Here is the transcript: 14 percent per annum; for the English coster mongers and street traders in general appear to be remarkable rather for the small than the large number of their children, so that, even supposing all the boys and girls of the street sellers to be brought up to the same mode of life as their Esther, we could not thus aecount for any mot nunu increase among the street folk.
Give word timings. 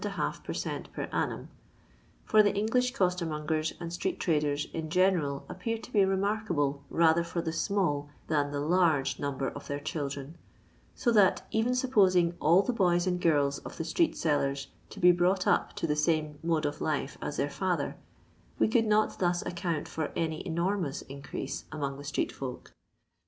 14 0.03 0.41
percent 0.43 0.91
per 0.93 1.03
annum; 1.11 1.47
for 2.25 2.41
the 2.41 2.55
English 2.55 2.91
coster 2.91 3.23
mongers 3.23 3.71
and 3.79 3.93
street 3.93 4.19
traders 4.19 4.65
in 4.73 4.89
general 4.89 5.45
appear 5.47 5.77
to 5.77 5.93
be 5.93 6.03
remarkable 6.03 6.83
rather 6.89 7.23
for 7.23 7.39
the 7.39 7.53
small 7.53 8.09
than 8.25 8.49
the 8.49 8.59
large 8.59 9.19
number 9.19 9.49
of 9.49 9.67
their 9.67 9.79
children, 9.79 10.35
so 10.95 11.11
that, 11.11 11.45
even 11.51 11.75
supposing 11.75 12.33
all 12.39 12.63
the 12.63 12.73
boys 12.73 13.05
and 13.05 13.21
girls 13.21 13.59
of 13.59 13.77
the 13.77 13.85
street 13.85 14.17
sellers 14.17 14.69
to 14.89 14.99
be 14.99 15.11
brought 15.11 15.45
up 15.45 15.73
to 15.75 15.85
the 15.85 15.95
same 15.95 16.39
mode 16.41 16.65
of 16.65 16.81
life 16.81 17.15
as 17.21 17.37
their 17.37 17.45
Esther, 17.61 17.95
we 18.57 18.67
could 18.67 18.87
not 18.87 19.19
thus 19.19 19.43
aecount 19.43 19.87
for 19.87 20.07
any 20.15 20.41
mot 20.49 20.79
nunu 20.79 20.91
increase 21.09 21.65
among 21.71 21.95
the 21.99 22.03
street 22.03 22.31
folk. 22.31 22.73